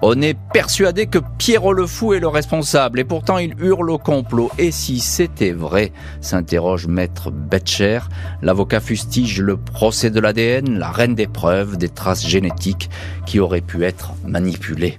[0.00, 3.98] On est persuadé que Pierrot le Fou est le responsable et pourtant il hurle au
[3.98, 4.48] complot.
[4.56, 8.00] Et si c'était vrai s'interroge maître Betcher.
[8.40, 12.90] L'avocat fustige le procès de l'ADN, la reine des preuves, des traces génétiques
[13.26, 14.98] qui auraient pu être manipulées.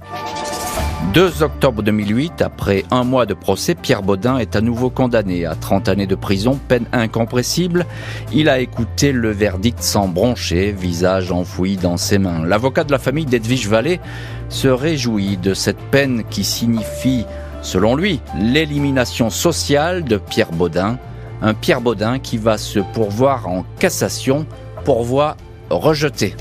[1.13, 5.55] 2 octobre 2008, après un mois de procès, Pierre Baudin est à nouveau condamné à
[5.55, 7.87] 30 années de prison, peine incompressible.
[8.31, 12.45] Il a écouté le verdict sans broncher, visage enfoui dans ses mains.
[12.45, 13.99] L'avocat de la famille d'Edwige Vallée
[14.49, 17.25] se réjouit de cette peine qui signifie,
[17.63, 20.99] selon lui, l'élimination sociale de Pierre Baudin.
[21.41, 24.45] Un Pierre Baudin qui va se pourvoir en cassation,
[24.85, 25.37] pourvoi
[25.71, 26.35] rejeté.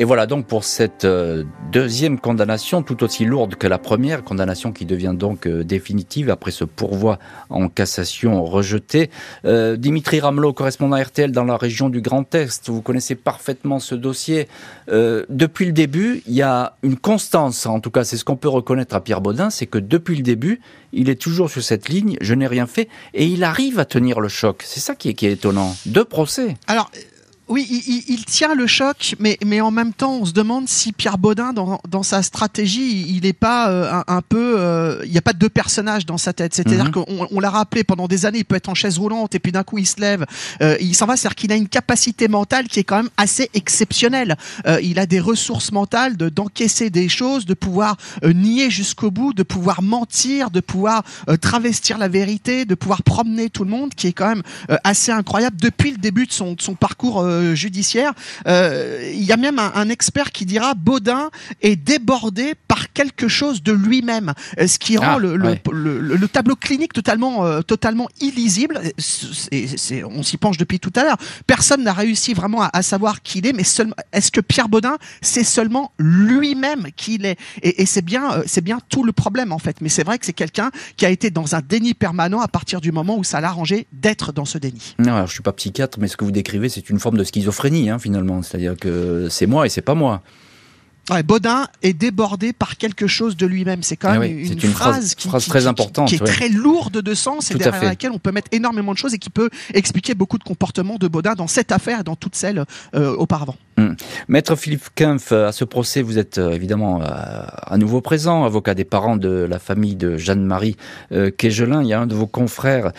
[0.00, 4.72] Et voilà donc pour cette euh, deuxième condamnation, tout aussi lourde que la première, condamnation
[4.72, 7.18] qui devient donc euh, définitive après ce pourvoi
[7.50, 9.10] en cassation rejeté.
[9.44, 13.94] Euh, Dimitri Ramelot, correspondant RTL dans la région du Grand Est, vous connaissez parfaitement ce
[13.94, 14.48] dossier.
[14.88, 18.48] depuis le début, il y a une constance, en tout cas c'est ce qu'on peut
[18.48, 20.60] reconnaître à Pierre Baudin, c'est que depuis le début,
[20.92, 24.20] il est toujours sur cette ligne, je n'ai rien fait, et il arrive à tenir
[24.20, 24.62] le choc.
[24.64, 25.74] C'est ça qui est, qui est étonnant.
[25.86, 26.56] Deux procès.
[26.66, 26.90] Alors,
[27.48, 30.92] oui, il, il, tient le choc, mais, mais en même temps, on se demande si
[30.92, 34.56] Pierre Baudin, dans, dans sa stratégie, il n'est pas euh, un, peu...
[34.58, 36.54] Euh, il n'y a pas deux personnages dans sa tête.
[36.54, 36.90] C'est-à-dire mhm.
[36.90, 39.52] qu'on on, l'a rappelé pendant des années, il peut être en chaise roulante et puis
[39.52, 40.26] d'un coup il se lève,
[40.60, 41.16] euh, il s'en va.
[41.16, 44.36] C'est-à-dire qu'il a une capacité mentale qui est quand même assez exceptionnelle.
[44.82, 49.42] il a des ressources mentales de d'encaisser des choses, de pouvoir nier jusqu'au bout, de
[49.42, 51.02] pouvoir mentir, de pouvoir
[51.40, 54.42] travestir la vérité, de pouvoir promener tout le monde, qui est quand même
[54.84, 58.12] assez incroyable depuis le début de son, de son parcours euh, judiciaire.
[58.46, 61.30] Euh, il y a même un, expert qui dira Baudin
[61.62, 66.56] est débordé par quelque chose de lui-même, euh, ce qui rend ah, le, le, tableau
[66.56, 68.80] clinique totalement, totalement illisible.
[68.98, 71.16] c'est on s'y penche depuis tout à l'heure.
[71.46, 74.98] Personne n'a réussi vraiment à, savoir qui il est, mais seulement est-ce que Pierre Baudin
[75.22, 77.38] c'est seulement lui-même qui il est?
[77.62, 79.80] Et, et c'est bien, c'est bien tout le problème en fait.
[79.80, 82.80] Mais c'est vrai que c'est quelqu'un qui a été dans un déni permanent à partir
[82.80, 84.94] du moment où ça l'a arrangé d'être dans ce déni.
[84.98, 87.24] Non, alors je suis pas psychiatre, mais ce que vous décrivez, c'est une forme de
[87.28, 88.42] schizophrénie, hein, finalement.
[88.42, 90.22] C'est-à-dire que c'est moi et c'est pas moi.
[91.24, 93.82] Baudin est débordé par quelque chose de lui-même.
[93.82, 97.50] C'est quand ah même une, phrase, qui, très importante, qui est très lourde de sens
[97.50, 100.44] et derrière laquelle on peut mettre énormément de choses et qui peut expliquer beaucoup de
[100.44, 102.64] comportements de Baudin dans cette affaire et dans toutes celles
[102.94, 103.56] euh, auparavant.
[103.78, 103.94] Hmm.
[104.26, 108.74] Maître Philippe Kempf, à ce procès, vous êtes euh, évidemment euh, à nouveau présent, avocat
[108.74, 110.76] des parents de la famille de Jeanne-Marie
[111.12, 112.90] euh, Il y a un de vos confrères,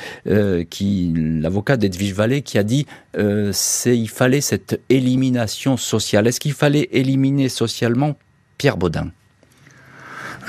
[0.69, 2.85] qui, l'avocat d'Edwige Vallée, qui a dit
[3.17, 6.27] il fallait cette élimination sociale.
[6.27, 8.15] Est-ce qu'il fallait éliminer socialement
[8.57, 9.11] Pierre Baudin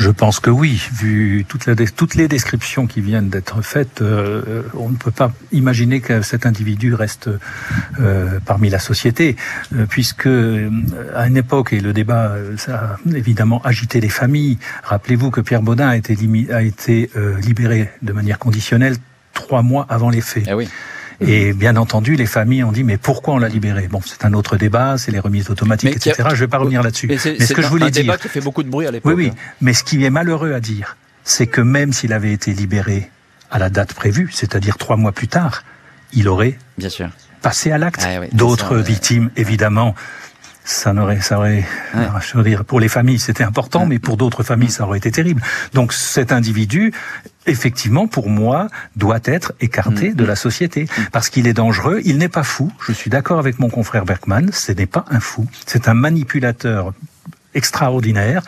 [0.01, 4.97] je pense que oui, vu toutes, les descriptions qui viennent d'être faites, euh, on ne
[4.97, 7.29] peut pas imaginer que cet individu reste
[8.01, 9.37] euh, parmi la société,
[9.75, 15.31] euh, puisque à une époque, et le débat ça a évidemment agité les familles, rappelez-vous
[15.31, 16.17] que Pierre Baudin a été,
[16.51, 17.11] a été
[17.43, 18.97] libéré de manière conditionnelle
[19.35, 20.47] trois mois avant les faits.
[20.49, 20.67] Ah oui.
[21.21, 23.89] Et bien entendu, les familles ont dit mais pourquoi on l'a libéré?
[23.89, 26.15] Bon, c'est un autre débat, c'est les remises automatiques, etc.
[26.17, 27.07] Je ne vais pas revenir là-dessus.
[27.09, 29.15] Mais, ce que je voulais un dire, débat qui fait beaucoup de bruit à l'époque.
[29.15, 29.33] Oui, oui.
[29.33, 29.53] Hein.
[29.61, 33.11] Mais ce qui est malheureux à dire, c'est que même s'il avait été libéré
[33.51, 35.63] à la date prévue, c'est-à-dire trois mois plus tard,
[36.13, 37.11] il aurait bien sûr
[37.43, 38.03] passer à l'acte.
[38.05, 39.95] Ah D'autres victimes, évidemment,
[40.65, 44.43] ça n'aurait, ça aurait, je veux dire, pour les familles c'était important, mais pour d'autres
[44.43, 45.43] familles ça aurait été terrible.
[45.75, 46.93] Donc cet individu,
[47.47, 50.15] effectivement, pour moi, doit être écarté mm.
[50.15, 52.01] de la société parce qu'il est dangereux.
[52.05, 52.73] Il n'est pas fou.
[52.87, 54.51] Je suis d'accord avec mon confrère Bergman.
[54.53, 55.47] Ce n'est pas un fou.
[55.67, 56.93] C'est un manipulateur
[57.55, 58.43] extraordinaire.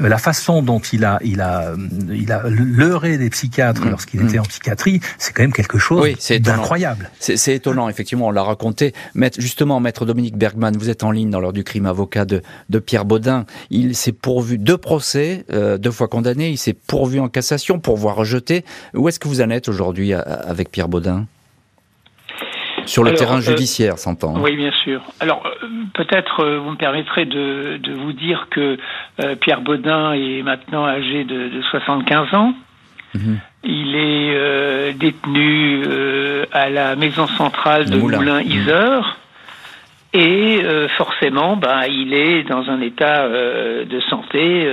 [0.00, 1.76] Euh, la façon dont il a, il a, euh,
[2.10, 3.90] il a leurré des psychiatres mm.
[3.90, 6.08] lorsqu'il était en psychiatrie, c'est quand même quelque chose
[6.40, 7.10] d'incroyable.
[7.18, 8.92] C'est étonnant, effectivement, on l'a raconté.
[9.14, 12.42] Maître, justement, maître Dominique Bergman, vous êtes en ligne dans l'heure du crime, avocat de,
[12.68, 13.46] de Pierre Baudin.
[13.70, 16.50] Il s'est pourvu deux procès, euh, deux fois condamné.
[16.50, 18.64] Il s'est pourvu en cassation, pour voir rejeté.
[18.94, 21.26] Où est-ce que vous en êtes aujourd'hui avec Pierre Baudin?
[22.86, 24.36] Sur le terrain euh, judiciaire, s'entend.
[24.36, 24.40] Hein.
[24.42, 25.00] Oui, bien sûr.
[25.20, 28.78] Alors, euh, peut-être euh, vous me permettrez de, vous dire que
[29.40, 32.54] Pierre Baudin est maintenant âgé de, 75 ans.
[33.14, 33.38] Mhm.
[33.64, 35.84] Il est détenu
[36.52, 39.00] à la maison centrale de Moulin-Isère.
[40.14, 40.20] Mhm.
[40.20, 40.62] Et
[40.98, 44.68] forcément, bah, il est dans un état de santé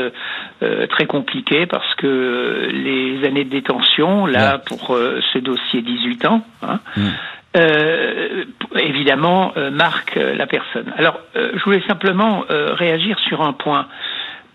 [0.89, 6.79] très compliqué parce que les années de détention, là, pour ce dossier 18 ans, hein,
[6.97, 7.11] mhm
[7.57, 8.43] euh,
[8.75, 10.93] évidemment euh, marque euh, la personne.
[10.97, 13.87] Alors, je voulais simplement réagir sur un point.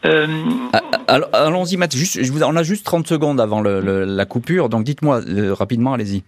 [0.04, 1.96] Ah, ah, allons-y, Matt.
[1.96, 5.20] Juste, je vous, on a juste 30 secondes avant le, la coupure, donc dites-moi
[5.52, 6.22] rapidement, allez-y.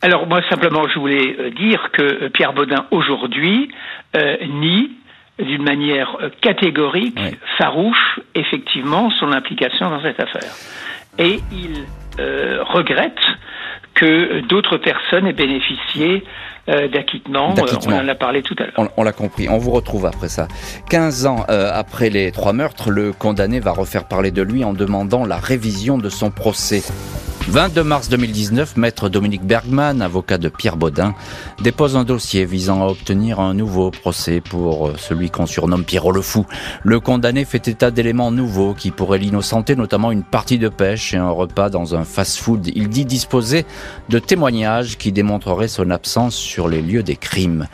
[0.00, 3.70] Alors, moi, simplement, je voulais dire que Pierre Baudin, aujourd'hui,
[4.14, 4.92] nie
[5.38, 7.20] d'une manière catégorique,
[7.58, 10.54] farouche, effectivement, son implication dans cette affaire.
[11.18, 11.84] Et il
[12.18, 13.20] regrette
[13.94, 16.24] que d'autres personnes aient bénéficié
[16.70, 17.54] d'acquittement.
[17.56, 18.90] Euh, on en a parlé tout à l'heure.
[18.96, 19.48] On, l'a compris.
[19.48, 20.48] On vous retrouve après ça.
[20.88, 24.72] 15 ans euh, après les trois meurtres, le condamné va refaire parler de lui en
[24.72, 26.82] demandant la révision de son procès.
[27.48, 31.14] 22 mars 2019, maître Dominique Bergman, avocat de Pierre Baudin,
[31.60, 36.12] dépose un dossier visant à obtenir un nouveau procès pour euh, celui qu'on surnomme Pierrot
[36.12, 36.46] le Fou.
[36.84, 41.16] Le condamné fait état d'éléments nouveaux qui pourraient l'innocenter, notamment une partie de pêche et
[41.16, 42.68] un repas dans un fast-food.
[42.74, 43.64] Il dit disposer
[44.08, 47.66] de témoignages qui démontreraient son absence sur les lieux des crimes.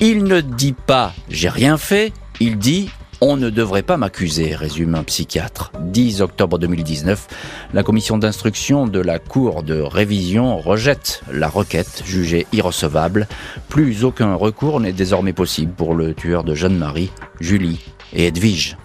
[0.00, 2.90] Il ne dit pas j'ai rien fait, il dit
[3.24, 5.70] on ne devrait pas m'accuser, résume un psychiatre.
[5.78, 7.28] 10 octobre 2019,
[7.72, 13.28] la commission d'instruction de la Cour de révision rejette la requête jugée irrecevable.
[13.68, 17.78] Plus aucun recours n'est désormais possible pour le tueur de Jeanne-Marie, Julie
[18.12, 18.76] et Edwige.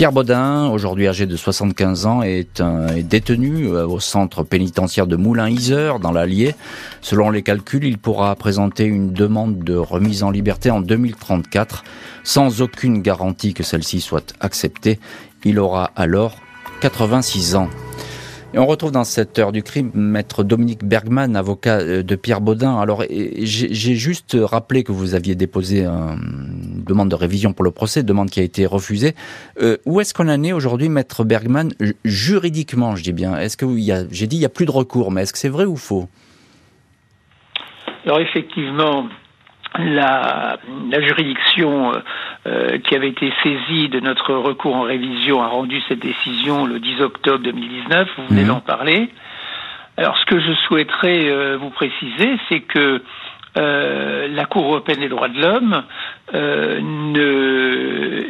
[0.00, 2.62] Pierre Baudin, aujourd'hui âgé de 75 ans, est,
[3.02, 6.54] détenu euh, au centre pénitentiaire de Moulin-Isère, dans l'Allier.
[7.02, 11.84] Selon les calculs, il pourra présenter une demande de remise en liberté en 2034,
[12.24, 14.98] sans aucune garantie que celle-ci soit acceptée.
[15.44, 16.36] Il aura alors
[16.80, 17.68] 86 ans.
[18.52, 22.80] On retrouve dans cette heure du crime maître Dominique Bergman, avocat euh, de Pierre Baudin.
[22.80, 28.02] Alors, j'ai juste rappelé que vous aviez déposé une demande de révision pour le procès,
[28.02, 29.14] demande qui a été refusée.
[29.62, 31.68] Euh, où est-ce qu'on en est aujourd'hui, maître Bergman,
[32.04, 33.38] juridiquement, je dis bien?
[33.38, 33.66] Est-ce que
[34.10, 36.08] j'ai dit il y a plus de recours, mais est-ce que c'est vrai ou faux?
[38.04, 39.06] Alors effectivement,
[39.78, 40.58] la,
[40.90, 41.92] la, juridiction
[42.46, 46.66] euh, euh, qui avait été saisie de notre recours en révision a rendu cette décision
[46.66, 48.48] le 10 octobre 2019, vous venez mhm.
[48.48, 49.10] d'en parler.
[49.96, 53.02] Alors ce que je souhaiterais euh, vous préciser, c'est que
[53.56, 55.82] la Cour européenne des droits de l'homme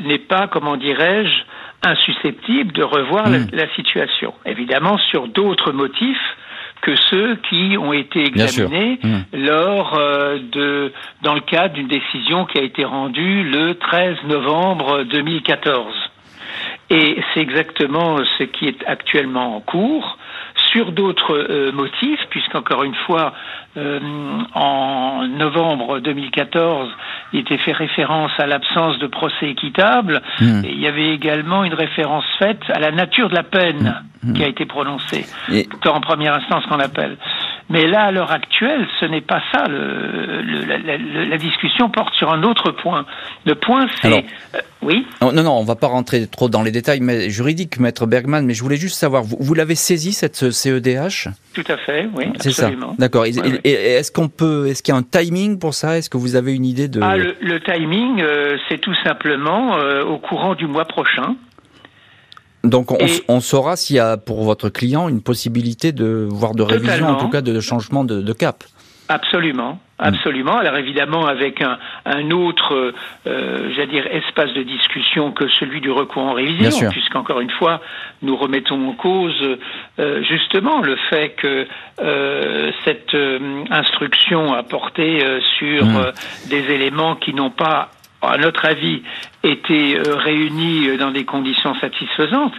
[0.02, 1.42] n'est pas, comment dirais-je,
[1.88, 3.48] insusceptible de revoir la, mhm.
[3.52, 4.34] la, situation.
[4.44, 6.36] Évidemment, sur d'autres motifs
[6.82, 9.18] que ceux qui ont été examinés mmh.
[9.34, 15.04] lors euh, de dans le cadre d'une décision qui a été rendue le 13 novembre
[15.04, 15.94] 2014.
[16.90, 20.18] Et c'est exactement ce qui est actuellement en cours
[20.70, 23.32] sur d'autres euh, motifs, puisqu'encore une fois,
[23.76, 24.00] euh,
[24.54, 26.90] en novembre 2014,
[27.32, 30.64] il était fait référence à l'absence de procès équitable, mmh.
[30.64, 34.32] et il y avait également une référence faite à la nature de la peine mmh.
[34.32, 35.68] qui a été prononcée, et...
[35.86, 37.16] en première instance qu'on appelle.
[37.70, 39.68] Mais là, à l'heure actuelle, ce n'est pas ça.
[39.68, 43.06] Le, la, la, discussion porte sur un autre point.
[43.46, 44.24] Le point, c'est...
[44.54, 48.06] Euh, oui Non, non, on va pas rentrer trop dans les détails mais, juridiques, Maître
[48.06, 52.08] Bergman, mais je voulais juste savoir, vous, vous l'avez saisi, cette CEDH Tout à fait,
[52.16, 53.24] oui, C'est ça, d'accord.
[53.26, 53.30] Et,
[53.64, 54.66] est-ce qu'on peut...
[54.66, 55.96] Est-ce qu'il y a un timing pour ça?
[55.96, 57.00] Est-ce que vous avez une idée de...
[57.00, 61.36] Ah, le, timing, euh, c'est tout simplement euh, au courant du mois prochain.
[62.64, 62.88] Donc
[63.28, 67.16] on, saura s'il y a pour votre client une possibilité de voir de révision, en
[67.16, 68.64] tout cas de changement de, cap.
[69.08, 69.80] Absolument.
[69.98, 70.56] Absolument.
[70.56, 72.94] Alors évidemment avec un, un autre,
[73.26, 77.82] euh, j'allais dire, espace de discussion que celui du recours en révision, puisqu'encore une fois,
[78.22, 79.58] nous remettons en cause
[79.98, 81.66] euh, justement le fait que
[82.00, 83.16] euh, cette
[83.70, 85.22] instruction a porté
[85.58, 86.12] sur mmh.
[86.48, 87.90] des éléments qui n'ont pas
[88.22, 89.02] à notre avis,
[89.42, 92.52] été euh, réunis euh, dans des conditions satisfaisantes.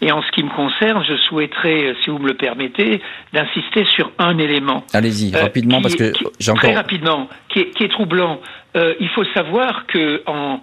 [0.00, 3.02] Et en ce qui me concerne, je souhaiterais, euh, si vous me le permettez,
[3.32, 4.84] d'insister sur un élément.
[4.92, 6.62] Allez-y, rapidement, parce que j'ai encore...
[6.62, 8.40] Très rapidement, qui est, qui est troublant.
[8.76, 10.60] Euh, il faut savoir que en,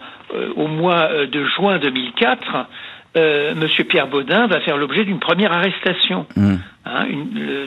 [0.56, 2.68] au mois de juin 2004,
[3.18, 6.26] euh, Monsieur Pierre Baudin va faire l'objet d'une première arrestation.
[6.36, 6.56] Mmh.
[6.86, 7.08] Hein,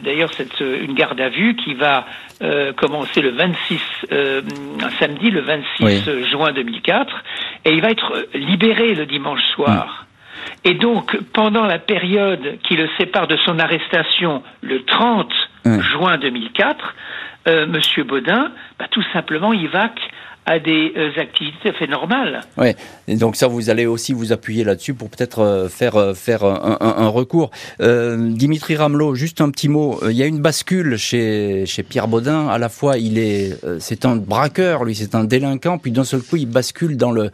[0.02, 2.06] D'ailleurs, c'est une garde à vue qui va
[2.40, 3.80] euh, commencer le 26
[4.12, 4.42] euh,
[5.00, 7.24] samedi, le 26 juin 2004,
[7.64, 10.04] et il va être libéré le dimanche soir.
[10.04, 10.68] Mmh.
[10.68, 15.32] Et donc, pendant la période qui le sépare de son arrestation, le 30
[15.64, 15.80] mmh.
[15.80, 16.94] juin 2004,
[17.49, 19.90] euh, Monsieur Baudin, bah, tout simplement, il va
[20.46, 22.40] à des euh, activités fait normales.
[22.57, 22.68] Oui,
[23.07, 27.09] et donc ça, vous allez aussi vous appuyer là-dessus pour peut-être euh, faire, faire un,
[27.09, 27.51] recours.
[27.80, 29.99] Dimitri Ramelot, juste un petit mot.
[30.09, 32.49] Il y a une bascule chez, chez Pierre Baudin.
[32.49, 36.22] À la fois, il est, c'est un braqueur, lui, c'est un délinquant, puis d'un seul
[36.22, 37.30] coup, il bascule dans le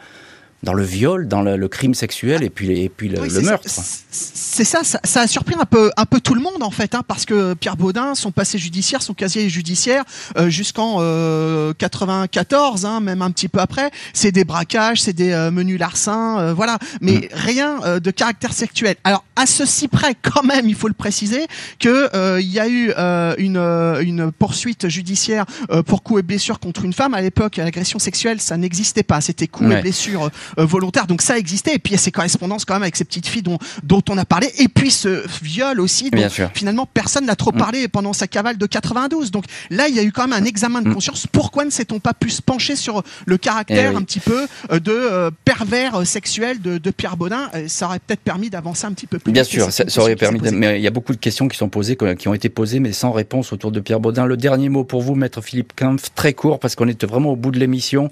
[0.65, 3.41] dans le viol, dans le, le crime sexuel et puis, et puis le, oui, le
[3.43, 3.69] meurtre.
[3.69, 6.95] C'est ça, ça, ça, a surpris un peu, un peu tout le monde en fait,
[6.95, 10.05] hein, parce que Pierre Baudin, son passé judiciaire, son casier judiciaire,
[10.37, 15.33] euh, jusqu'en euh, 94, hein, même un petit peu après, c'est des braquages, c'est des
[15.33, 17.29] euh, menus larcins, euh, voilà, mais mmh.
[17.33, 18.97] rien de caractère sexuel.
[19.05, 21.47] Alors à ceci près, quand même, il faut le préciser,
[21.79, 22.93] que il y a eu
[23.39, 25.45] une, une poursuite judiciaire
[25.87, 27.15] pour coups et blessures contre une femme.
[27.15, 29.79] À l'époque, l'agression sexuelle, ça n'existait pas, c'était coups ouais.
[29.79, 31.07] et blessures volontaire.
[31.07, 31.75] Donc ça existait.
[31.75, 34.03] Et puis il y a ces correspondances quand même avec ces petites filles dont, dont
[34.09, 34.51] on a parlé.
[34.59, 37.59] Et puis ce viol aussi, dont finalement personne n'a trop mm.
[37.59, 39.31] parlé pendant sa cavale de 92.
[39.31, 40.95] Donc là, il y a eu quand même un examen de mm.
[40.95, 41.27] conscience.
[41.27, 43.97] Pourquoi ne s'est-on pas pu se pencher sur le caractère eh oui.
[43.97, 47.99] un petit peu euh, de euh, pervers euh, sexuel de, de Pierre Baudin Ça aurait
[47.99, 49.33] peut-être permis d'avancer un petit peu plus.
[49.33, 50.41] Bien sûr, ça, ça, aurait permis.
[50.53, 52.93] Mais il y a beaucoup de questions qui sont posées, qui ont été posées, mais
[52.93, 54.27] sans réponse autour de Pierre Baudin.
[54.27, 57.37] Le dernier mot pour vous, maître Philippe Kempf, très court, parce qu'on est vraiment au
[57.37, 58.11] bout de l'émission.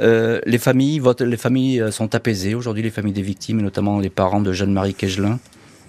[0.00, 3.98] Euh, les familles, votre, les familles sont apaisées aujourd'hui, les familles des victimes, et notamment
[3.98, 5.38] les parents de Jeanne-Marie Kegelin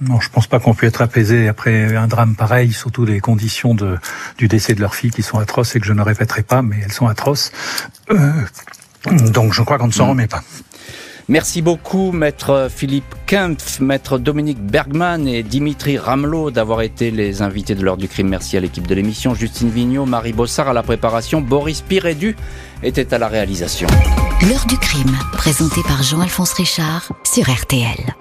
[0.01, 3.73] non, je pense pas qu'on puisse être apaisé après un drame pareil, surtout les conditions
[3.73, 3.97] de,
[4.37, 6.75] du décès de leur fille qui sont atroces et que je ne répéterai pas, mais
[6.83, 7.51] elles sont atroces.
[8.11, 8.31] Euh,
[9.31, 10.43] donc je crois qu'on ne s'en remet pas.
[11.27, 17.73] Merci beaucoup, maître Philippe Kempf, maître Dominique Bergman et Dimitri Ramelot d'avoir été les invités
[17.73, 18.29] de l'heure du crime.
[18.29, 22.35] Merci à l'équipe de l'émission, Justine Vignot, Marie Bossard à la préparation, Boris Pirédu
[22.83, 23.87] était à la réalisation.
[24.47, 28.15] L'heure du crime, présenté par Jean-Alphonse Richard sur RTL.